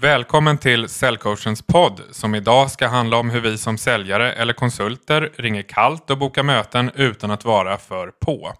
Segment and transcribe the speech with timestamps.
[0.00, 5.32] Välkommen till Säljcoachens podd som idag ska handla om hur vi som säljare eller konsulter
[5.36, 8.52] ringer kallt och bokar möten utan att vara för på.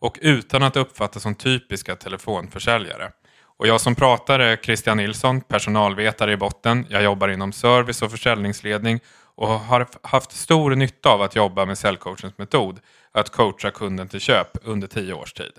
[0.00, 3.10] Och utan att uppfattas som typiska telefonförsäljare.
[3.58, 6.86] Och jag som pratar är Christian Nilsson, personalvetare i botten.
[6.88, 9.00] Jag jobbar inom service och försäljningsledning
[9.34, 12.80] och har haft stor nytta av att jobba med säljcoachens metod,
[13.12, 15.52] att coacha kunden till köp under tio års tid.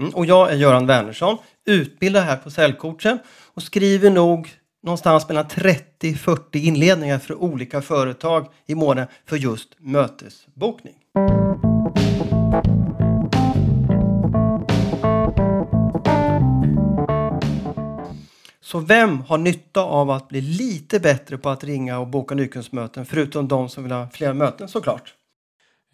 [0.00, 3.18] Mm, och jag är Göran Wernersson, utbildad här på Säljcoachen
[3.54, 4.48] och skriver nog
[4.82, 10.94] någonstans mellan 30-40 inledningar för olika företag i månaden för just mötesbokning.
[18.60, 23.06] Så vem har nytta av att bli lite bättre på att ringa och boka nykundsmöten
[23.06, 25.14] förutom de som vill ha fler möten såklart?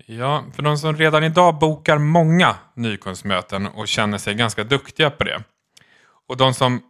[0.06, 5.24] Ja, för de som redan idag bokar många nykundsmöten och känner sig ganska duktiga på
[5.24, 5.42] det.
[6.28, 6.82] Och de som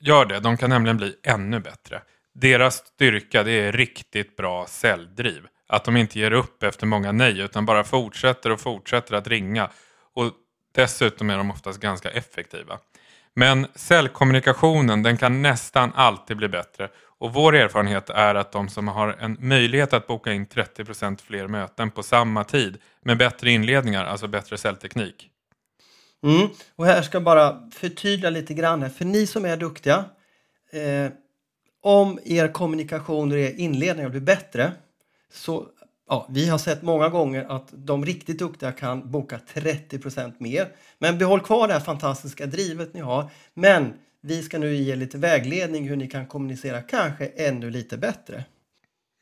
[0.00, 2.02] gör det, de kan nämligen bli ännu bättre.
[2.34, 5.46] Deras styrka det är riktigt bra säljdriv.
[5.68, 9.70] Att de inte ger upp efter många nej utan bara fortsätter och fortsätter att ringa.
[10.14, 10.32] Och
[10.74, 12.78] dessutom är de oftast ganska effektiva.
[13.34, 18.88] Men säljkommunikationen den kan nästan alltid bli bättre och vår erfarenhet är att de som
[18.88, 24.04] har en möjlighet att boka in 30% fler möten på samma tid med bättre inledningar,
[24.04, 25.30] alltså bättre säljteknik.
[26.22, 26.48] Mm.
[26.76, 28.90] Och här ska jag bara förtydliga lite grann.
[28.90, 30.04] För ni som är duktiga,
[30.72, 31.12] eh,
[31.82, 34.72] om er kommunikation och er inledningar blir bättre
[35.32, 35.66] så
[36.08, 40.68] ja, vi har sett många gånger att de riktigt duktiga kan boka 30% mer.
[40.98, 43.30] Men behåll kvar det här fantastiska drivet ni har.
[43.54, 43.94] Men
[44.26, 48.44] vi ska nu ge lite vägledning hur ni kan kommunicera kanske ännu lite bättre.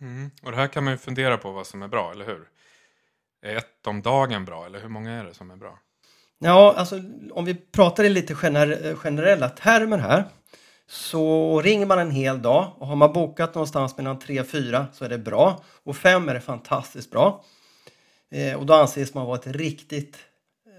[0.00, 0.30] Mm.
[0.42, 2.48] Och det här kan man ju fundera på vad som är bra, eller hur?
[3.42, 5.78] Är ett om dagen bra, eller hur många är det som är bra?
[6.38, 7.00] Ja, alltså
[7.32, 10.24] om vi pratar i lite gener generella termer här
[10.86, 14.86] så ringer man en hel dag och har man bokat någonstans mellan 3 och 4
[14.92, 17.44] så är det bra och 5 är det fantastiskt bra.
[18.30, 20.18] Eh, och då anses man vara ett riktigt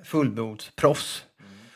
[0.04, 1.26] fullblodsproffs.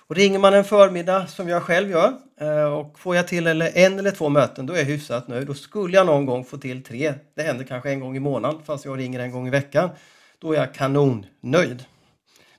[0.10, 4.00] Och ringer man en förmiddag som jag själv gör eh, och får jag till en
[4.00, 5.48] eller två möten då är jag hyfsat nöjd.
[5.48, 7.14] Då skulle jag någon gång få till tre.
[7.36, 9.90] Det händer kanske en gång i månaden fast jag ringer en gång i veckan.
[10.40, 11.84] Då är jag kanonnöjd.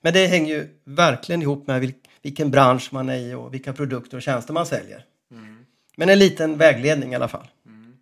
[0.00, 1.92] Men det hänger ju verkligen ihop med
[2.22, 5.04] vilken bransch man är i och vilka produkter och tjänster man säljer.
[5.30, 5.66] Mm.
[5.96, 7.46] Men en liten vägledning i alla fall.
[7.66, 7.96] Mm.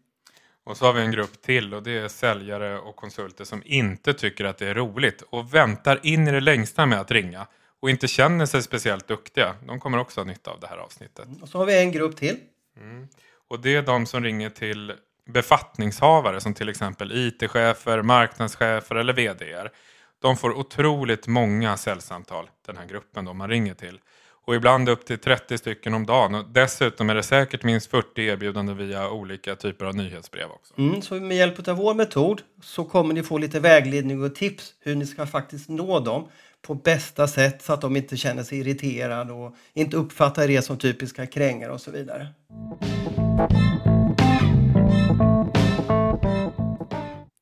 [0.64, 4.12] Och så har vi en grupp till och det är säljare och konsulter som inte
[4.12, 7.46] tycker att det är roligt och väntar in i det längsta med att ringa
[7.86, 9.54] och inte känner sig speciellt duktiga.
[9.66, 11.28] De kommer också ha nytta av det här avsnittet.
[11.42, 12.36] Och så har vi en grupp till.
[12.80, 13.08] Mm.
[13.48, 14.92] Och det är de som ringer till
[15.26, 19.70] befattningshavare som till exempel IT-chefer, marknadschefer eller VDR.
[20.22, 23.98] De får otroligt många säljsamtal, den här gruppen då man ringer till.
[24.46, 26.34] Och ibland upp till 30 stycken om dagen.
[26.34, 30.74] Och dessutom är det säkert minst 40 erbjudanden via olika typer av nyhetsbrev också.
[30.78, 34.74] Mm, så med hjälp av vår metod så kommer ni få lite vägledning och tips
[34.80, 36.28] hur ni ska faktiskt nå dem
[36.66, 40.78] på bästa sätt så att de inte känner sig irriterade och inte uppfattar er som
[40.78, 42.28] typiska krängare och så vidare.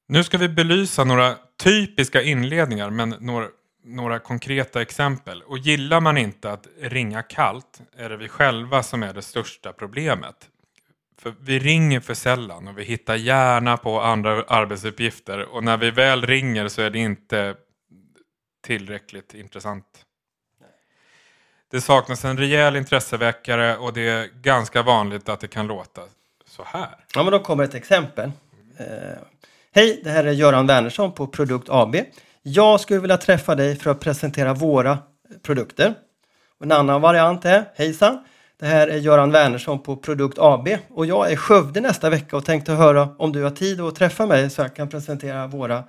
[0.09, 3.47] Nu ska vi belysa några typiska inledningar men några,
[3.85, 5.43] några konkreta exempel.
[5.43, 9.73] Och gillar man inte att ringa kallt är det vi själva som är det största
[9.73, 10.37] problemet.
[11.19, 15.91] För vi ringer för sällan och vi hittar gärna på andra arbetsuppgifter och när vi
[15.91, 17.55] väl ringer så är det inte
[18.65, 19.87] tillräckligt intressant.
[21.71, 26.01] Det saknas en rejäl intresseväckare och det är ganska vanligt att det kan låta
[26.47, 26.97] så här.
[27.15, 28.33] Ja, men då kommer ett exempel.
[28.77, 28.87] Eh,
[29.73, 31.97] Hej, det här är Göran Wernersson på Produkt AB.
[32.43, 34.99] Jag skulle vilja träffa dig för att presentera våra
[35.43, 35.95] produkter.
[36.59, 38.25] Och en annan variant är Hejsan,
[38.61, 42.37] det här är Göran Wernersson på Produkt AB och jag är i Skövde nästa vecka
[42.37, 45.85] och tänkte höra om du har tid att träffa mig så jag kan presentera våra,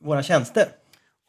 [0.00, 0.68] våra tjänster.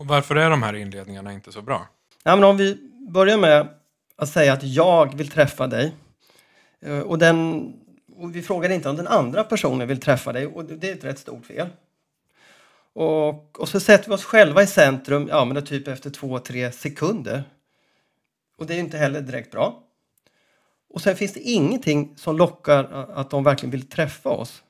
[0.02, 1.88] Och varför är de här inledningarna inte så bra?
[2.24, 2.78] Ja, men om vi
[3.10, 3.68] börjar med
[4.16, 5.96] att säga att jag vill träffa dig.
[6.80, 7.74] Eh, och, den,
[8.16, 11.04] och vi frågar inte om den andra personen vill träffa dig och det är ett
[11.04, 11.70] rätt stort fel.
[12.94, 16.40] Och, och så sätter vi oss själva i centrum, ja men det typ efter två,
[16.40, 17.44] tre sekunder.
[18.58, 19.84] Och det är inte heller direkt bra.
[20.94, 22.84] Och sen finns det ingenting som lockar
[23.14, 24.64] att de verkligen vill träffa oss.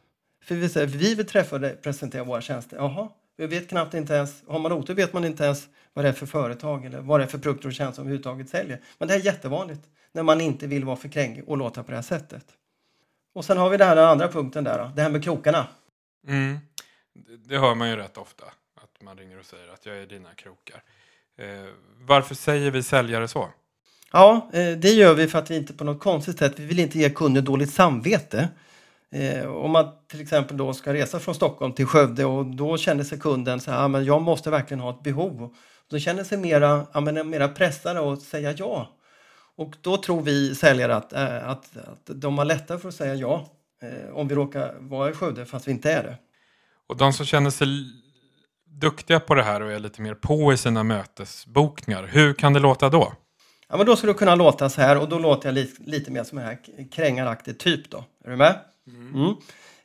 [0.44, 2.77] För vi säger, vi vill träffa dig, presentera våra tjänster.
[2.77, 6.09] Jaha, vi vet knappt inte ens, har man otur vet man inte ens vad det
[6.09, 8.81] är för företag eller vad det är för produkter och tjänster som överhuvudtaget säljer.
[8.97, 9.81] Men det är jättevanligt
[10.11, 12.45] när man inte vill vara för krängig och låta på det här sättet.
[13.33, 15.67] Och sen har vi det här den andra punkten där, det här med krokarna.
[16.27, 16.59] Mm.
[17.45, 18.45] Det hör man ju rätt ofta.
[18.75, 20.83] Att man ringer och säger att jag är dina krokar.
[21.37, 21.47] Eh,
[21.99, 23.49] varför säger vi säljare så?
[24.11, 26.79] Ja, eh, det gör vi för att vi inte på något konstigt sätt, vi vill
[26.79, 28.49] inte ge kunden dåligt samvete.
[29.13, 33.03] Eh, om man till exempel då ska resa från Stockholm till Skövde och då känner
[33.03, 35.55] sig kunden så här, men jag måste verkligen ha ett behov.
[35.89, 38.89] Då känner sig mera, ja, men mera pressade att säga ja.
[39.55, 43.15] Och då tror vi säljare att, äh, att, att de har lättare för att säga
[43.15, 43.49] ja
[43.81, 46.17] eh, om vi råkar vara i Skövde fast vi inte är det.
[46.87, 47.67] Och de som känner sig
[48.65, 52.59] duktiga på det här och är lite mer på i sina mötesbokningar, hur kan det
[52.59, 53.13] låta då?
[53.69, 56.11] Ja, men då ska det kunna låta så här och då låter jag li lite
[56.11, 56.57] mer som en här
[56.91, 58.03] krängaraktig typ då.
[58.25, 58.59] Är du med?
[59.13, 59.35] Mm.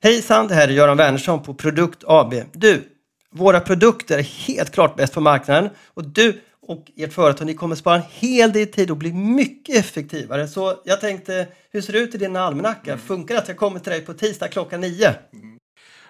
[0.02, 2.34] Hejsan, det här är Göran Wernersson på Produkt AB.
[2.52, 2.84] Du,
[3.30, 7.76] våra produkter är helt klart bäst på marknaden och du och ert företag, ni kommer
[7.76, 10.48] spara en hel del tid och bli mycket effektivare.
[10.48, 12.92] Så jag tänkte, hur ser det ut i din almanacka?
[12.92, 13.04] Mm.
[13.04, 15.14] Funkar det att jag kommer till dig på tisdag klockan nio?
[15.32, 15.58] Mm.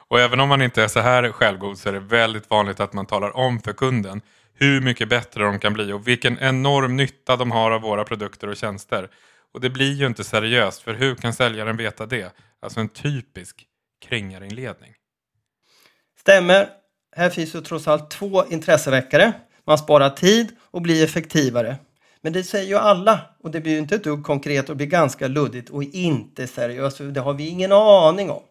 [0.08, 2.92] Och även om man inte är så här självgod så är det väldigt vanligt att
[2.92, 4.20] man talar om för kunden
[4.54, 8.48] hur mycket bättre de kan bli och vilken enorm nytta de har av våra produkter
[8.48, 9.08] och tjänster.
[9.56, 12.32] Och det blir ju inte seriöst, för hur kan säljaren veta det?
[12.60, 13.66] Alltså en typisk
[14.04, 14.94] krängarinledning.
[16.20, 16.68] Stämmer.
[17.16, 19.32] Här finns ju trots allt två intresseväckare.
[19.66, 21.76] Man sparar tid och blir effektivare.
[22.20, 24.86] Men det säger ju alla och det blir ju inte ett dugg konkret och blir
[24.86, 26.98] ganska luddigt och inte seriöst.
[26.98, 28.42] Det har vi ingen aning om.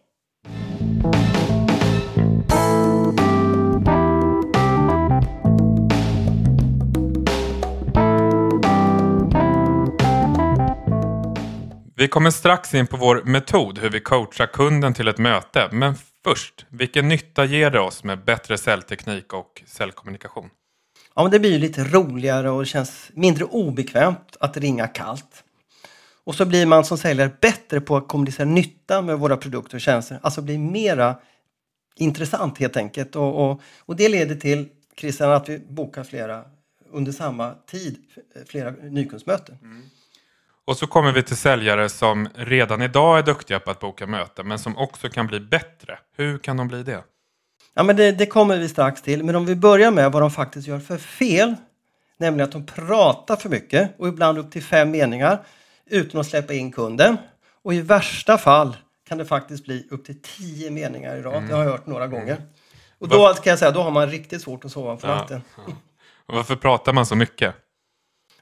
[12.06, 15.68] Vi kommer strax in på vår metod, hur vi coachar kunden till ett möte.
[15.72, 15.94] Men
[16.24, 20.50] först, vilken nytta ger det oss med bättre säljteknik och säljkommunikation?
[21.14, 25.44] Ja, men det blir lite roligare och känns mindre obekvämt att ringa kallt.
[26.24, 29.80] Och så blir man som säljare bättre på att kommunicera nytta med våra produkter och
[29.80, 30.18] tjänster.
[30.22, 31.16] Alltså blir mera
[31.96, 33.16] intressant helt enkelt.
[33.16, 36.44] Och, och, och det leder till, Christian, att vi bokar flera
[36.90, 37.96] under samma tid,
[38.46, 39.58] flera nykundsmöten.
[39.62, 39.82] Mm.
[40.66, 44.48] Och så kommer vi till säljare som redan idag är duktiga på att boka möten
[44.48, 45.98] men som också kan bli bättre.
[46.16, 47.04] Hur kan de bli det?
[47.74, 49.24] Ja, men det, det kommer vi strax till.
[49.24, 51.54] Men om vi börjar med vad de faktiskt gör för fel.
[52.18, 55.42] Nämligen att de pratar för mycket och ibland upp till fem meningar
[55.86, 57.16] utan att släppa in kunden.
[57.62, 58.76] Och i värsta fall
[59.08, 61.34] kan det faktiskt bli upp till tio meningar i rad.
[61.34, 61.48] Mm.
[61.48, 62.36] Det har jag hört några gånger.
[62.98, 65.42] Och då ska jag säga, då har man riktigt svårt att sova på natten.
[65.56, 65.72] Ja.
[66.26, 67.54] Varför pratar man så mycket?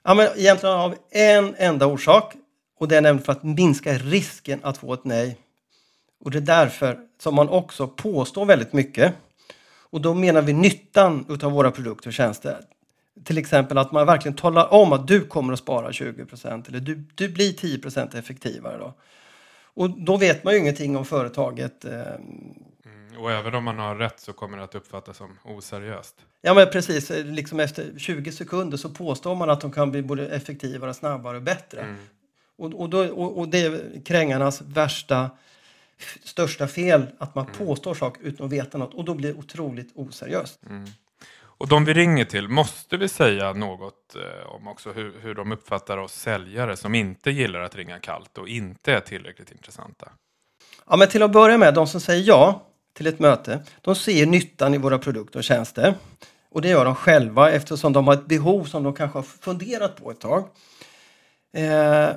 [0.06, 2.34] Ja, men egentligen av en enda orsak
[2.78, 5.38] och det är nämligen för att minska risken att få ett nej.
[6.24, 9.14] Och det är därför som man också påstår väldigt mycket.
[9.80, 12.60] Och då menar vi nyttan utav våra produkter och tjänster.
[13.24, 16.94] Till exempel att man verkligen talar om att du kommer att spara 20% eller du,
[17.14, 18.78] du blir 10% effektivare.
[18.78, 18.94] Då.
[19.62, 21.84] Och då vet man ju ingenting om företaget.
[21.84, 26.16] Eh, mm, och även om man har rätt så kommer det att uppfattas som oseriöst.
[26.46, 30.28] Ja men precis, liksom efter 20 sekunder så påstår man att de kan bli både
[30.28, 31.80] effektivare, snabbare och bättre.
[31.80, 31.96] Mm.
[32.58, 35.30] Och, och, då, och, och, det är krängarnas värsta,
[36.24, 37.58] största fel, att man mm.
[37.58, 40.60] påstår saker utan att veta något och då blir det otroligt oseriöst.
[40.70, 40.84] Mm.
[41.36, 45.52] Och de vi ringer till, måste vi säga något eh, om också hur, hur de
[45.52, 50.08] uppfattar oss säljare som inte gillar att ringa kallt och inte är tillräckligt intressanta?
[50.88, 53.64] Ja men till att börja med, de som säger ja, till ett möte.
[53.80, 55.94] De ser nyttan i våra produkter och tjänster.
[56.54, 59.96] Och det gör de själva eftersom de har ett behov som de kanske har funderat
[59.96, 60.44] på ett tag.
[61.56, 62.08] Eh,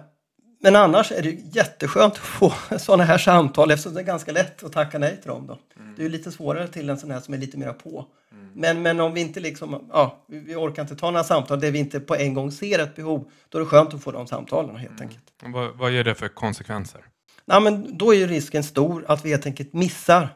[0.60, 4.64] men annars är det jätteskönt att få sådana här samtal eftersom det är ganska lätt
[4.64, 5.48] att tacka nej till dem.
[5.48, 5.58] Då.
[5.80, 5.94] Mm.
[5.98, 8.06] Det är lite svårare till en sån här som är lite mer på.
[8.32, 8.52] Mm.
[8.54, 11.80] Men, men om vi inte liksom, ja, vi orkar inte ta några samtal där vi
[11.80, 14.76] inte på en gång ser ett behov, då är det skönt att få de samtalen
[14.76, 15.02] helt mm.
[15.02, 15.34] enkelt.
[15.44, 17.02] Vad, vad ger det för konsekvenser?
[17.46, 20.30] Ja, men då är ju risken stor att vi helt enkelt missar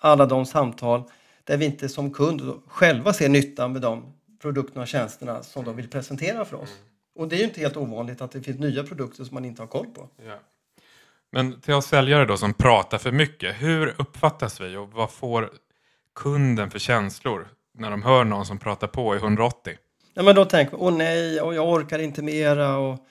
[0.00, 1.04] alla de samtal
[1.50, 5.76] där vi inte som kund själva ser nyttan med de produkterna och tjänsterna som de
[5.76, 6.70] vill presentera för oss.
[6.70, 6.82] Mm.
[7.14, 9.62] Och det är ju inte helt ovanligt att det finns nya produkter som man inte
[9.62, 10.08] har koll på.
[10.26, 10.38] Ja.
[11.32, 15.50] Men till oss säljare då som pratar för mycket, hur uppfattas vi och vad får
[16.14, 19.76] kunden för känslor när de hör någon som pratar på i 180?
[20.14, 23.06] Ja, men då tänker man, åh nej, och jag orkar inte mera och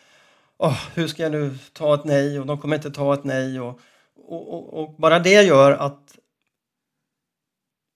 [0.58, 3.60] åh, hur ska jag nu ta ett nej och de kommer inte ta ett nej
[3.60, 3.79] och,
[4.27, 6.15] och, och, och bara det gör att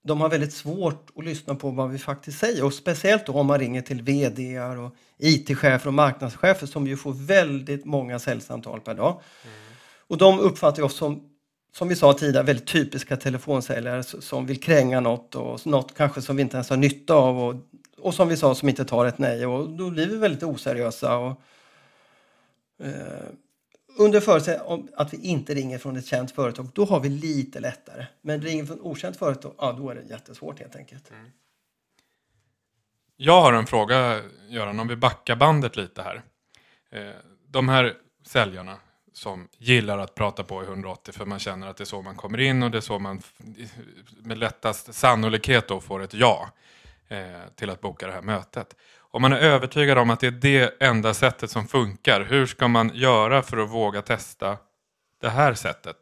[0.03, 3.47] de har väldigt svårt att lyssna på vad vi faktiskt säger och speciellt då om
[3.47, 8.93] man ringer till VD och IT-chefer och marknadschefer som ju får väldigt många säljsamtal per
[8.93, 9.21] dag.
[9.43, 9.55] Mm.
[10.07, 11.29] Och de uppfattar oss som,
[11.75, 16.35] som vi sa tidigare, väldigt typiska telefonsäljare som vill kränga något och något kanske som
[16.35, 17.55] vi inte ens har nytta av och,
[17.97, 21.17] och som vi sa som inte tar ett nej och då blir vi väldigt oseriösa.
[21.17, 21.41] Och,
[22.83, 22.93] eh,
[23.97, 28.05] under förutsättning att vi inte ringer från ett känt företag, då har vi lite lättare.
[28.21, 31.11] Men ringer från ett okänt företag, ja då är det jättesvårt helt enkelt.
[31.11, 31.31] Mm.
[33.17, 36.21] Jag har en fråga, Göran, om vi backar bandet lite här.
[36.91, 37.15] Eh,
[37.47, 37.93] de här
[38.25, 38.77] säljarna
[39.13, 42.15] som gillar att prata på i 180 för man känner att det är så man
[42.15, 43.21] kommer in och det är så man
[44.17, 46.49] med lättast sannolikhet då får ett ja
[47.07, 47.17] eh,
[47.55, 48.75] till att boka det här mötet.
[49.15, 52.67] Om man är övertygad om att det är det enda sättet som funkar, hur ska
[52.67, 54.57] man göra för att våga testa
[55.21, 55.95] det här sättet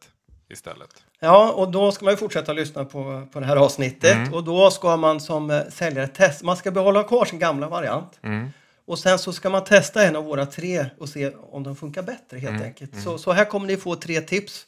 [0.50, 0.90] istället?
[1.20, 4.34] Ja, och då ska man ju fortsätta lyssna på, på det här avsnittet Mm.
[4.34, 8.20] och då ska man som eh, säljare testa, man ska behålla kvar sin gamla variant
[8.24, 8.50] Mm.
[8.88, 12.04] och sen så ska man testa en av våra tre och se om de funkar
[12.04, 13.04] bättre helt enkelt.
[13.04, 14.66] Så, så här kommer ni få tre tips.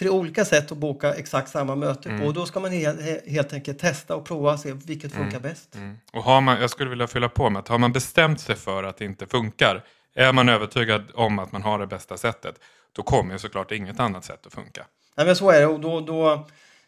[0.00, 0.10] Mm.
[0.10, 3.20] Tre olika sätt att boka exakt samma möte på och då ska man he, he,
[3.26, 5.74] helt enkelt testa och prova och se vilket funkar bäst.
[5.74, 5.96] Mm.
[6.12, 8.84] Och har man, jag skulle vilja fylla på med att har man bestämt sig för
[8.84, 9.84] att det inte funkar,
[10.14, 12.54] är man övertygad om att man har det bästa sättet,
[12.92, 14.86] då kommer ju såklart inget annat sätt att funka.
[15.16, 16.46] Nej men så är det och då, då,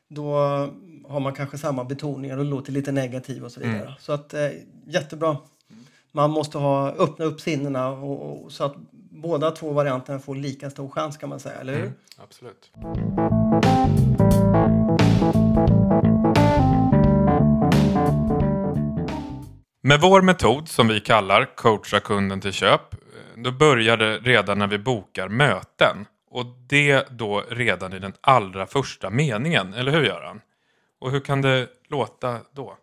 [0.09, 0.35] då
[1.09, 3.81] har man kanske samma betoningar och låter lite negativ och så vidare.
[3.81, 3.93] Mm.
[4.01, 4.49] Så att eh,
[4.87, 5.37] jättebra.
[6.13, 8.75] Man måste ha, öppna upp sinnena och, och, så att
[9.17, 11.81] båda två varianterna får lika stor chans kan man säga, eller hur?
[11.81, 11.93] Mm.
[12.17, 12.71] Absolut.
[19.81, 22.99] Med vår metod som vi kallar coacha kunden till köp, eh,
[23.43, 26.07] då börjar det redan när vi bokar möten.
[26.31, 30.41] Och det då redan i den allra första meningen, eller hur Göran?
[31.01, 32.77] Och hur kan det låta då?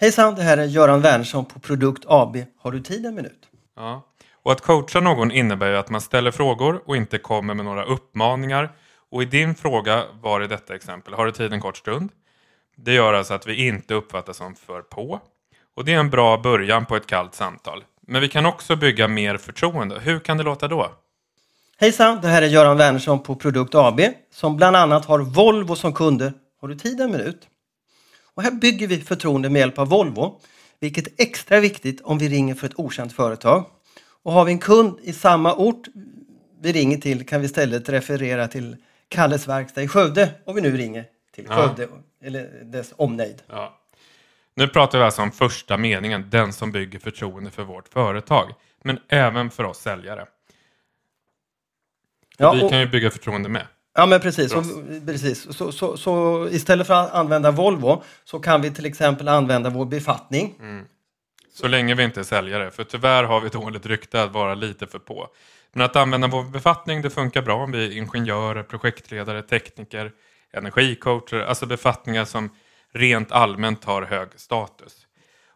[0.00, 2.36] Hejsan, det här är Göran Wernersson på Produkt AB.
[2.58, 3.48] Har du tid en minut?
[3.76, 4.02] Ja.
[4.44, 7.84] Och att coacha någon innebär ju att man ställer frågor och inte kommer med några
[7.84, 8.72] uppmaningar.
[9.10, 12.10] Och i din fråga var det detta exempel, har du tid en kort stund?
[12.76, 15.20] Det gör alltså att vi inte uppfattas som för på.
[15.76, 17.84] Och det är en bra början på ett kallt samtal.
[18.06, 20.00] Men vi kan också bygga mer förtroende.
[20.00, 20.90] Hur kan det låta då?
[21.76, 24.00] Hejsan, det här är Göran Wernersson på Produkt AB
[24.34, 26.32] som bland annat har Volvo som kunder.
[26.60, 27.48] Har du tid en minut?
[28.34, 30.40] Och här bygger vi förtroende med hjälp av Volvo,
[30.80, 33.66] vilket är extra viktigt om vi ringer för ett okänt företag.
[34.24, 35.86] Och har vi en kund i samma ort
[36.60, 38.76] vi ringer till kan vi istället referera till
[39.08, 41.04] Kalles verkstad i Skövde om vi nu ringer
[41.34, 41.56] till Ja.
[41.56, 41.88] Skövde
[42.22, 43.42] eller dess omnejd.
[43.46, 43.80] Ja.
[44.54, 48.54] Nu pratar vi alltså om första meningen, den som bygger förtroende för vårt företag.
[48.82, 50.26] Men även för oss säljare.
[52.38, 53.66] Ja, vi och- kan ju bygga förtroende med.
[53.96, 54.54] Ja men precis.
[54.54, 54.64] Och,
[55.06, 55.56] precis.
[55.56, 59.84] Så, så, så istället för att använda Volvo så kan vi till exempel använda vår
[59.84, 60.54] befattning.
[61.54, 64.86] Så länge vi inte är säljare, för tyvärr har vi dåligt rykte att vara lite
[64.86, 65.28] för på.
[65.72, 70.12] Men att använda vår befattning, det funkar bra om vi är ingenjörer, projektledare, tekniker,
[70.52, 72.50] energicoacher, alltså befattningar som
[72.92, 75.06] rent allmänt har hög status.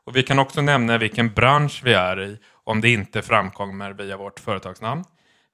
[0.05, 4.17] Och vi kan också nämna vilken bransch vi är i om det inte framkommer via
[4.17, 5.05] vårt företagsnamn.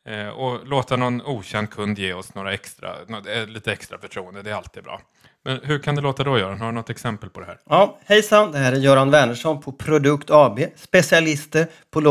[0.06, 2.94] Eh, och låta någon okänd kund ge oss några extra,
[3.28, 5.00] eh, lite extra förtroende, det är alltid bra.
[5.44, 6.60] Men hur kan det låta då Göran?
[6.60, 7.58] Har du något exempel på det här?
[7.68, 12.06] Ja, hejsan, det här är Göran Wernersson på Produkt AB, specialister på eh,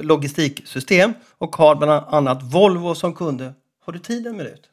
[0.00, 3.54] logistiksystem och har bland annat Volvo som kunder.
[3.84, 4.70] Har du tid en minut?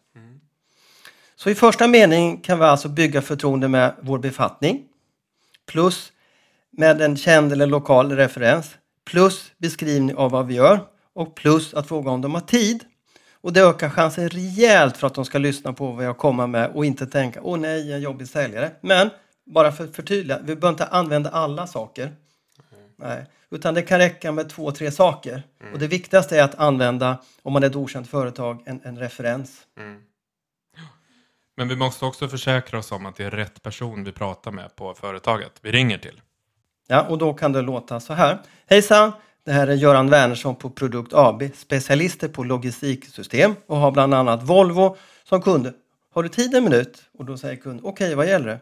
[1.36, 4.84] Så i första meningen kan vi alltså bygga förtroende med vår befattning
[5.68, 6.12] plus
[6.72, 8.76] med en känd eller lokal referens
[9.06, 10.80] plus beskrivning av vad vi gör
[11.14, 12.84] och plus att fråga om de har tid.
[13.42, 16.72] Och det ökar chansen rejält för att de ska lyssna på vad jag kommer med
[16.74, 18.72] och inte tänka åh nej, en jobbig säljare.
[18.82, 19.10] Men
[19.46, 22.16] bara för att förtydliga, vi behöver inte använda alla saker.
[22.96, 23.26] Nej.
[23.52, 25.44] Utan det kan räcka med två, tre saker.
[25.74, 29.62] Och det viktigaste är att använda, om man är ett okänt företag, en, en referens.
[31.58, 34.76] Men vi måste också försäkra oss om att det är rätt person vi pratar med
[34.76, 36.22] på företaget vi ringer till.
[36.88, 38.40] Ja, och då kan det låta så här.
[38.66, 39.12] Hejsan!
[39.44, 44.44] Det här är Göran Wernersson på Produkt AB, specialister på logistiksystem och har bland annat
[44.44, 45.74] Volvo som kund.
[46.14, 47.04] Har du tid en minut?
[47.18, 48.60] Och då säger kunden, okej, vad gäller det?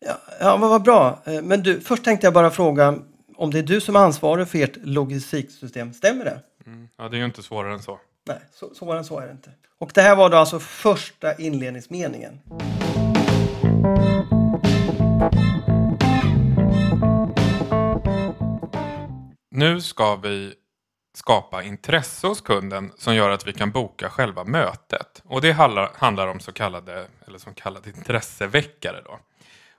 [0.00, 1.22] Ja, ja vad, bra.
[1.24, 2.98] Eh, Men du, först tänkte jag bara fråga
[3.36, 5.92] om det är du som är ansvarig för ert logistiksystem.
[5.92, 6.40] Stämmer det?
[6.98, 7.98] Ja, det är ju inte svårare än så.
[8.26, 8.38] Nej,
[8.74, 9.50] så, var det, så är det inte.
[9.78, 12.40] Och det här var då alltså första inledningsmeningen.
[19.56, 20.54] Nu ska vi
[21.16, 25.22] skapa intresse hos kunden som gör att vi kan boka själva mötet.
[25.24, 29.02] Och det handlar, handlar om så kallade, eller som kallade intresseväckare.
[29.04, 29.18] Då.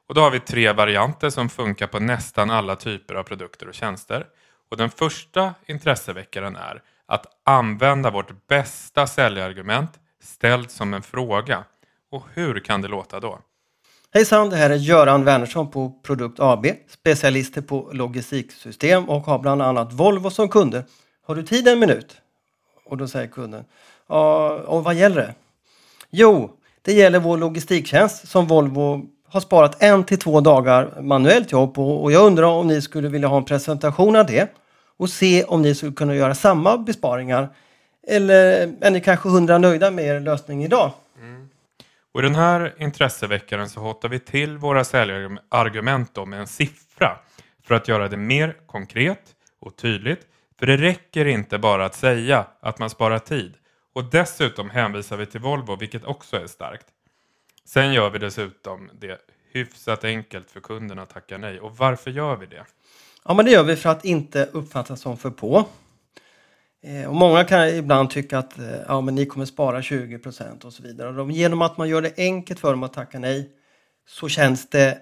[0.08, 3.74] Och då har vi tre varianter som funkar på nästan alla typer av produkter och
[3.74, 4.28] tjänster.
[4.72, 11.64] Och den första intresseväckaren är att använda vårt bästa säljargument ställt som en fråga.
[12.12, 13.40] Och hur kan det låta då?
[14.16, 19.62] Hejsan, det här är Göran Wernersson på Produkt AB, specialister på logistiksystem och har bland
[19.62, 20.84] annat Volvo som kunder.
[21.26, 22.18] Har du tid en minut?
[22.86, 23.64] Och då säger kunden,
[24.10, 25.34] ja, och vad gäller det?
[26.10, 31.74] Jo, det gäller vår logistiktjänst som Volvo har sparat en till två dagar manuellt jobb
[31.74, 34.50] på och jag undrar om ni skulle vilja ha en presentation av det
[34.98, 37.50] och se om ni skulle kunna göra samma besparingar.
[38.08, 40.92] Eller är ni kanske hundra nöjda med er lösning idag?
[42.16, 47.20] Och i den här intresseveckaren så hotar vi till våra säljargument då med en siffra
[47.64, 50.20] för att göra det mer konkret och tydligt.
[50.60, 53.54] För det räcker inte bara att säga att man sparar tid.
[53.94, 56.86] Och dessutom hänvisar vi till Volvo, vilket också är starkt.
[57.66, 59.18] Sen gör vi dessutom det
[59.54, 61.60] hyfsat enkelt för kunderna att tacka nej.
[61.60, 62.66] Och varför gör vi det?
[63.26, 65.66] Ja, men det gör vi för att inte uppfattas som för på.
[66.88, 70.74] Eh, och många kan ibland tycka att eh, ja, men ni kommer spara 20% och
[70.74, 71.10] så vidare.
[71.10, 73.50] Och de, genom att man gör det enkelt för dem att tacka nej
[74.08, 74.98] så känns det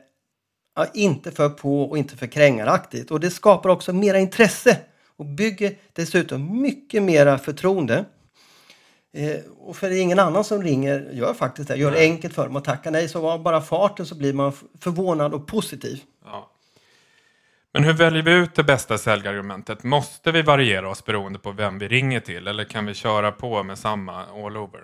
[0.76, 3.12] ja, inte för på och inte för krängaraktigt.
[3.12, 4.78] Och det skapar också mera intresse
[5.18, 8.06] och bygger dessutom mycket mera förtroende.
[9.14, 11.76] Eh, och för det är ingen annan som ringer gör faktiskt det.
[11.76, 13.10] Gör det enkelt för dem att tacka nej.
[13.10, 16.02] Så av bara farten så blir man förvånad och positiv.
[17.74, 19.84] Men hur väljer vi ut det bästa säljargumentet?
[19.84, 23.64] Måste vi variera oss beroende på vem vi ringer till eller kan vi köra på
[23.64, 24.82] med samma all over?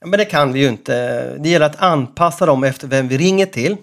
[0.00, 0.94] Men det kan vi ju inte.
[1.38, 3.76] Det gäller att anpassa dem efter vem vi ringer till.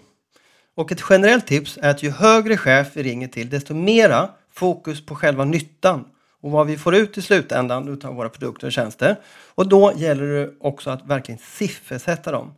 [0.75, 5.05] Och ett generellt tips är att ju högre chef vi ringer till, desto mera fokus
[5.05, 6.05] på själva nyttan
[6.41, 9.15] och vad vi får ut i slutändan av våra produkter och tjänster.
[9.55, 12.53] Och då gäller det också att verkligen siffersätta dem.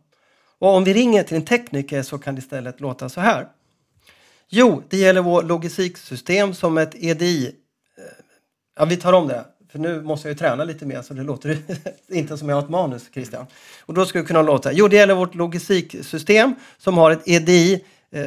[0.58, 3.46] Och om vi ringer till en tekniker så kan det istället låta så här.
[4.52, 7.46] Jo, det gäller vårt logistiksystem som ett EDI.
[7.46, 7.52] Eh,
[8.78, 9.44] ja, vi tar om det.
[9.72, 11.58] För nu måste jag ju träna lite mer så det låter
[12.08, 13.46] inte som jag har ett manus, Christian.
[13.80, 14.72] Och då skulle det kunna låta.
[14.72, 18.24] Jo, det gäller vårt logistiksystem som har ett EDI eh,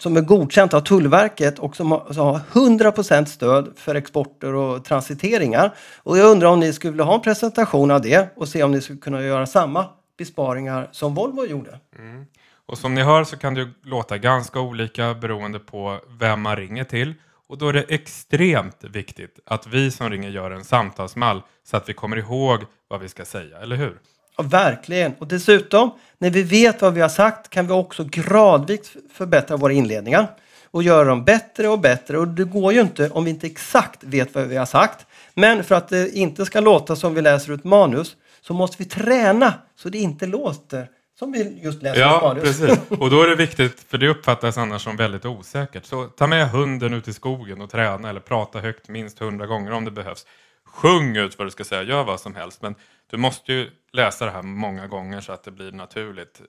[0.00, 4.84] som är godkänt av Tullverket och som har, som har 100% stöd för exporter och
[4.84, 5.74] transiteringar.
[5.96, 8.72] Och jag undrar om ni skulle vilja ha en presentation av det och se om
[8.72, 9.86] ni skulle kunna göra samma
[10.18, 11.80] besparingar som Volvo gjorde.
[11.98, 12.26] Mm.
[12.66, 16.56] Och som ni hör så kan det ju låta ganska olika beroende på vem man
[16.56, 17.14] ringer till.
[17.48, 21.88] Och då är det extremt viktigt att vi som ringer gör en samtalsmall så att
[21.88, 23.98] vi kommer ihåg vad vi ska säga, eller hur?
[24.36, 25.14] Ja, verkligen.
[25.18, 29.72] Och dessutom, när vi vet vad vi har sagt kan vi också gradvis förbättra våra
[29.72, 30.28] inledningar
[30.70, 32.18] och göra dem bättre och bättre.
[32.18, 35.06] Och det går ju inte om vi inte exakt vet vad vi har sagt.
[35.34, 38.84] Men för att det inte ska låta som vi läser ut manus så måste vi
[38.84, 42.42] träna så det inte låter som vi just ut Ja, manus.
[42.42, 42.78] precis.
[43.00, 45.84] Och då är det viktigt, för det uppfattas annars som väldigt osäkert.
[45.84, 49.72] Så ta med hunden ut i skogen och träna eller prata högt minst hundra gånger
[49.72, 50.26] om det behövs.
[50.64, 52.62] Sjung ut vad du ska säga, gör vad som helst.
[52.62, 52.74] Men
[53.10, 56.42] du måste ju läsa det här många gånger så att det blir naturligt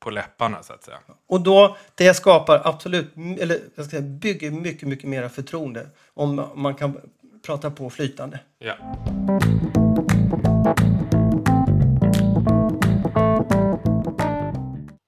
[0.00, 0.98] på läpparna så att säga.
[1.28, 6.50] Och då, det skapar absolut, eller jag ska säga, bygger mycket, mycket mera förtroende om
[6.54, 7.00] man kan
[7.46, 8.38] prata på flytande.
[8.58, 8.74] Ja.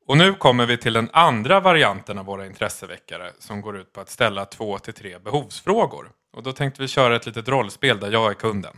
[0.06, 4.00] Och nu kommer vi till den andra varianten av våra intresseväckare som går ut på
[4.00, 6.10] att ställa två till tre behovsfrågor.
[6.36, 8.76] Och då tänkte vi köra ett litet rollspel där jag är kunden.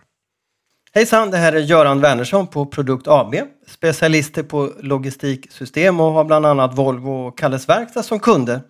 [0.92, 3.34] Hejsan, det här är Göran Wernersson på Produkt AB.
[3.66, 8.60] Specialister på logistiksystem och har bland annat Volvo och Kalles Verkstad som kunder.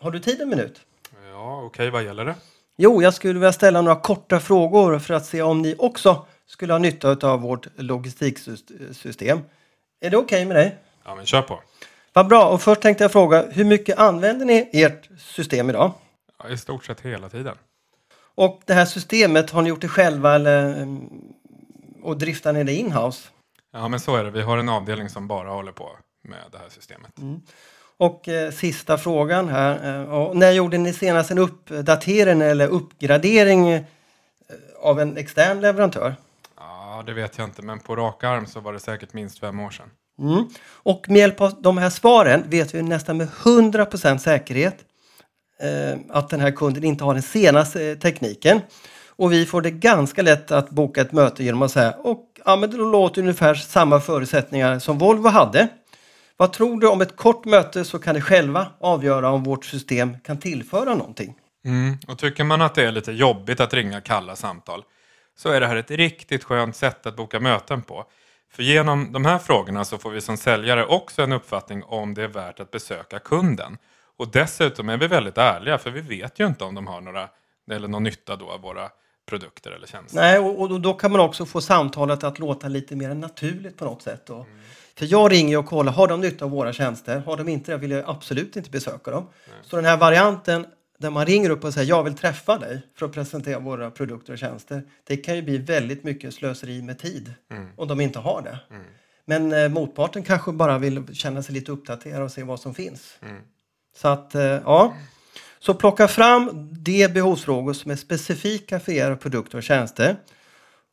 [0.00, 0.80] Har du tid en minut?
[1.32, 2.34] Ja, okej, vad gäller det?
[2.76, 6.72] Jo, jag skulle vilja ställa några korta frågor för att se om ni också skulle
[6.72, 9.40] ha nytta av vårt logistiksystem.
[10.00, 10.76] Är det okej med dig?
[11.06, 11.62] Ja, men kör på.
[12.12, 12.48] Vad bra.
[12.48, 15.92] Och först tänkte jag fråga, hur mycket använder ni ert system idag?
[16.42, 17.56] Ja, I stort sett hela tiden.
[18.34, 21.08] Och det här systemet, har ni gjort det själva eller, mm,
[22.02, 23.28] och driftar ni det inhouse?
[23.72, 24.30] Ja, men så är det.
[24.30, 27.12] Vi har en avdelning som bara håller på med det här systemet.
[27.96, 30.00] Och eh, sista frågan här.
[30.02, 33.82] Eh, när gjorde ni senast en uppdatering eller uppgradering eh,
[34.80, 36.14] av en extern leverantör?
[36.56, 39.60] Ja, det vet jag inte, men på rak arm så var det säkert minst fem
[39.60, 39.90] år sedan.
[40.18, 40.48] Mm.
[40.68, 44.76] Och med hjälp av de här svaren vet vi nästan med 100% säkerhet
[45.60, 48.60] eh, att den här kunden inte har den senaste eh, tekniken.
[49.18, 52.56] Och vi får det ganska lätt att boka ett möte genom att säga och ja,
[52.56, 55.68] men det låter ungefär samma förutsättningar som Volvo hade.
[56.36, 60.18] Vad tror du om ett kort möte så kan ni själva avgöra om vårt system
[60.20, 61.34] kan tillföra någonting.
[61.64, 61.96] Mm.
[62.08, 64.82] Och tycker man att det är lite jobbigt att ringa kalla samtal
[65.36, 68.04] så är det här ett riktigt skönt sätt att boka möten på.
[68.50, 72.22] För genom de här frågorna så får vi som säljare också en uppfattning om det
[72.22, 73.78] är värt att besöka kunden.
[74.16, 77.28] Och dessutom är vi väldigt ärliga för vi vet ju inte om de har några,
[77.70, 78.90] eller någon nytta då av våra
[79.26, 80.20] produkter eller tjänster.
[80.20, 83.84] Nej, och, och då kan man också få samtalet att låta lite mer naturligt på
[83.84, 84.30] något sätt.
[84.30, 84.46] Och,
[84.98, 87.22] För jag ringer och kollar, har de nytta av våra tjänster?
[87.26, 89.28] Har de inte det vill jag absolut inte besöka dem.
[89.62, 90.66] Så den här varianten
[90.98, 94.32] där man ringer upp och säger jag vill träffa dig för att presentera våra produkter
[94.32, 94.82] och tjänster.
[95.04, 97.34] Det kan ju bli väldigt mycket slöseri med tid
[97.76, 98.58] om de inte har det.
[99.24, 103.18] Men eh, motparten kanske bara vill känna sig lite uppdaterad och se vad som finns.
[103.96, 104.94] Så att, eh, ja.
[105.58, 110.16] Så plocka fram de behovsfrågor som är specifika för era produkter och tjänster.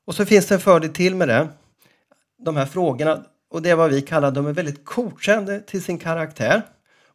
[0.06, 1.48] Och så finns det en fördel till med det.
[2.46, 5.98] De här frågorna, och det är vad vi kallar, de är väldigt coachande till sin
[5.98, 6.62] karaktär.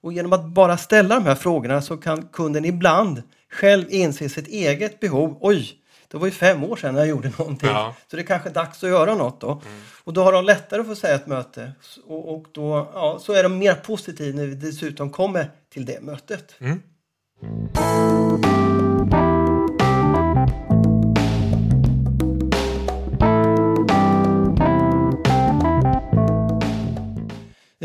[0.03, 4.49] Och genom att bara ställa de här frågorna så kan kunden ibland själv inse sitt
[4.49, 5.39] eget behov.
[5.41, 7.69] Oj, det var ju fem år sedan jag gjorde någonting.
[7.69, 7.95] Ja.
[8.11, 9.51] Så det är kanske dags att göra något då.
[9.51, 9.81] Mm.
[10.05, 11.73] Och då har de lättare att få säga ett möte.
[12.07, 16.01] Och, och då ja, så är de mer positiva när vi dessutom kommer till det
[16.01, 16.55] mötet.
[16.59, 16.83] Mm.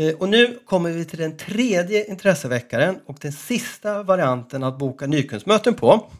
[0.04, 5.06] Eh, och nu kommer vi till den tredje intresseväckaren och den sista varianten att boka
[5.06, 6.10] nykundsmöten på.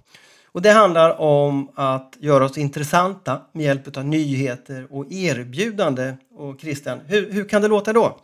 [0.52, 6.16] Och det handlar om att göra oss intressanta med hjälp av nyheter och erbjudande.
[6.34, 8.20] Och Christian, hur, hur kan det låta då?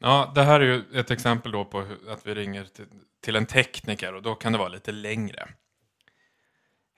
[0.00, 2.84] Ja, det här är ju ett exempel då på att vi ringer till,
[3.24, 5.48] till en tekniker och då kan det vara lite längre.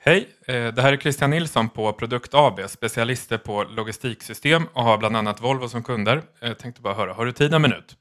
[0.09, 4.99] Hej, eh, det här är Christian Nilsson på Produkt AB, specialister på logistiksystem och har
[4.99, 6.23] bland annat Volvo som kunder.
[6.41, 7.97] Jag tänkte bara höra, har du tid en minut?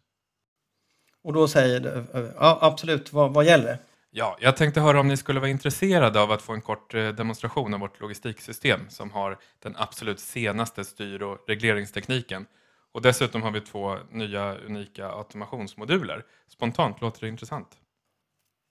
[1.23, 3.79] Och då säger det, eh, ja absolut, vad, vad gäller det?
[4.11, 7.07] Ja, jag tänkte höra om ni skulle vara intresserade av att få en kort eh,
[7.07, 12.45] demonstration av vårt logistiksystem som har den absolut senaste styr och regleringstekniken.
[12.91, 16.23] Och dessutom har vi två nya unika automationsmoduler.
[16.47, 17.67] Spontant låter det intressant.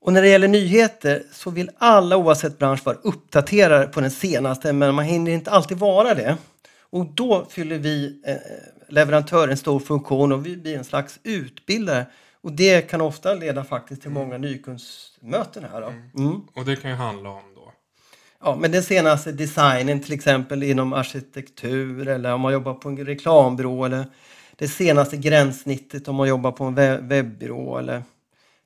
[0.04, 4.72] Och när det gäller nyheter så vill alla oavsett bransch vara uppdaterade på den senaste
[4.72, 6.36] men man hinner inte alltid vara det.
[6.80, 8.36] Och då fyller vi eh,
[8.88, 12.06] leverantör en stor funktion och vi blir en slags utbildare.
[12.42, 15.80] Och det kan ofta leda faktiskt till många nykundsmöten här.
[15.80, 15.92] Då.
[16.22, 16.40] Mm.
[16.54, 17.72] Och det kan ju handla om då
[18.44, 23.06] Ja, men den senaste designen till exempel inom arkitektur eller om man jobbar på en
[23.06, 24.06] reklambyrå eller
[24.56, 28.02] det senaste gränssnittet om man jobbar på en we- webbyrå eller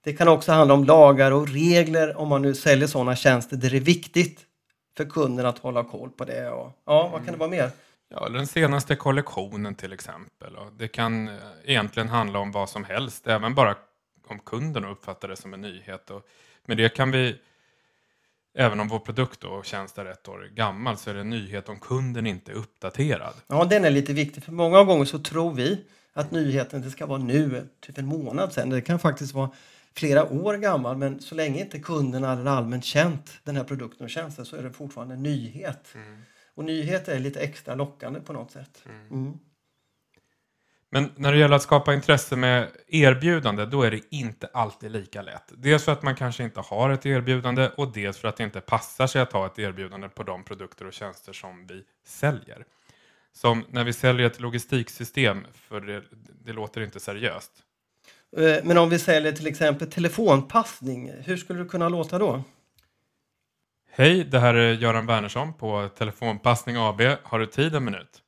[0.08, 3.70] det kan också handla om lagar och regler om man nu säljer sådana tjänster där
[3.70, 4.46] det är viktigt
[4.96, 6.50] för kunden att hålla koll på det.
[6.50, 7.70] Och, ja, vad kan det vara mer?
[8.08, 10.52] Ja, den senaste kollektionen till exempel.
[10.78, 13.76] Det kan eh, egentligen handla om vad som helst, även bara
[14.28, 16.10] om kunden uppfattar det som en nyhet.
[16.10, 16.22] Och
[16.66, 17.36] med det kan vi,
[18.58, 21.68] även om vår produkt och tjänst är ett år gammal, så är det en nyhet
[21.68, 23.34] om kunden inte är uppdaterad.
[23.46, 27.06] Ja, den är lite viktig för många gånger så tror vi att nyheten det ska
[27.06, 28.70] vara nu, typ en månad sedan.
[28.70, 29.50] Det kan faktiskt vara
[29.94, 34.10] flera år gammal men så länge inte kunderna eller allmänt känt den här produkten och
[34.10, 35.94] tjänsten så är det fortfarande en nyhet.
[36.54, 38.84] Och nyheter är lite extra lockande på något sätt.
[39.10, 39.38] Mm.
[40.90, 45.22] Men när det gäller att skapa intresse med erbjudande, då är det inte alltid lika
[45.22, 45.52] lätt.
[45.56, 48.60] Dels för att man kanske inte har ett erbjudande och dels för att det inte
[48.60, 52.64] passar sig att ha ett erbjudande på de produkter och tjänster som vi säljer.
[53.32, 56.02] Som när vi säljer ett logistiksystem, för det,
[56.44, 57.52] det låter inte seriöst.
[58.36, 62.42] Eh, Men om vi säljer till exempel telefonpassning, hur skulle det kunna låta då?
[63.90, 67.00] Hej, det här är Göran Wernersson på Telefonpassning AB.
[67.22, 68.22] Har du tid en minut?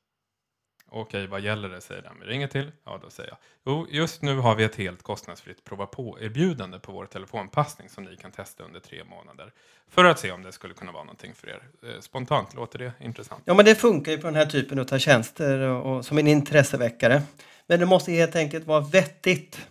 [0.92, 1.80] Okej, vad gäller det?
[1.80, 2.72] säger den vi ringer till.
[2.84, 3.38] Ja, då säger jag.
[3.66, 8.16] Jo, just nu har vi ett helt kostnadsfritt prova på-erbjudande på vår telefonpassning som ni
[8.16, 9.52] kan testa under tre månader.
[9.88, 11.62] För att se om det skulle kunna vara någonting för er.
[11.82, 13.42] Eh, Spontant, låter det intressant?
[13.44, 16.26] Ja, men det funkar ju på den här typen av tjänster och, och som en
[16.26, 17.22] intresseväckare.
[17.66, 19.66] Men det måste helt enkelt vara vettigt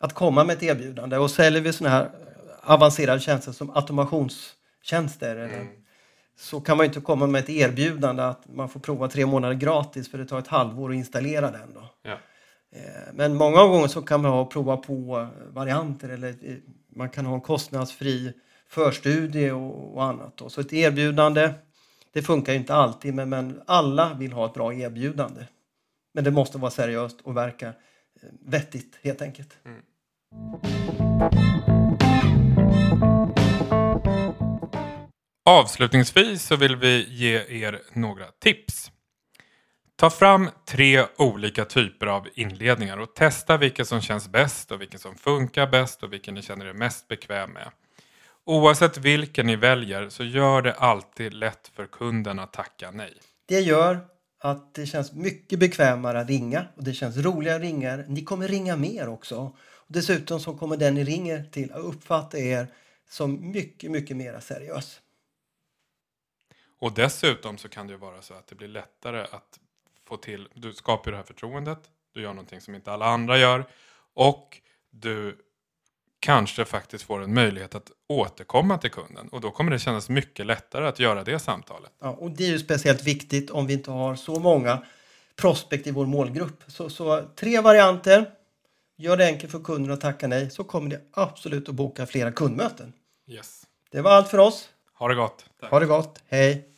[0.00, 1.16] att komma med ett erbjudande.
[1.16, 2.10] Och säljer vi sådana här
[2.62, 5.66] avancerade tjänster som automationstjänster eller,
[6.36, 10.10] så kan man inte komma med ett erbjudande att man får prova tre månader gratis
[10.10, 11.74] för det tar ett halvår att installera den.
[11.74, 11.90] Då.
[12.02, 12.18] Ja.
[12.72, 16.56] Eh, Men många gånger så kan man ha prova på varianter eller eh,
[16.96, 18.32] man kan ha en kostnadsfri
[18.68, 20.36] förstudie och, och annat.
[20.36, 20.48] Då.
[20.48, 21.50] Så ett erbjudande,
[22.12, 25.40] det funkar ju inte alltid men, men alla vill ha ett bra erbjudande.
[26.14, 27.72] Men det måste vara seriöst och verka
[28.40, 29.58] vettigt helt enkelt.
[35.44, 38.90] Avslutningsvis så vill vi ge er några tips.
[39.96, 45.00] Ta fram tre olika typer av inledningar och testa vilken som känns bäst och vilken
[45.00, 47.70] som funkar bäst och vilken ni känner er mest bekväm med.
[48.46, 53.14] Oavsett vilken ni väljer så gör det alltid lätt för kunden att tacka nej.
[53.46, 54.06] Det gör
[54.44, 57.96] att det känns mycket bekvämare att ringa och det känns roligare att ringa.
[57.96, 59.36] Ni kommer ringa mer också.
[59.60, 62.66] Och dessutom så kommer den ni ringer till att uppfatta er
[63.08, 65.00] som mycket, mycket mer seriös.
[66.78, 69.60] Och dessutom så kan det ju vara så att det blir lättare att
[70.04, 73.38] få till, du skapar ju det här förtroendet, du gör någonting som inte alla andra
[73.38, 73.64] gör
[74.14, 75.38] och du
[76.24, 80.46] kanske faktiskt får en möjlighet att återkomma till kunden och då kommer det kännas mycket
[80.46, 81.90] lättare att göra det samtalet.
[82.00, 84.84] Ja, och det är ju speciellt viktigt om vi inte har så många
[85.36, 86.62] prospekt i vår målgrupp.
[86.66, 88.30] Så, så tre varianter.
[88.98, 92.32] Gör det enkelt för kunden att tacka nej så kommer det absolut att boka flera
[92.32, 92.92] kundmöten.
[93.28, 93.62] Yes.
[93.90, 94.68] Det var allt för oss.
[94.98, 95.44] Ha det gott.
[95.70, 96.22] Ha det gott.
[96.28, 96.68] Hej!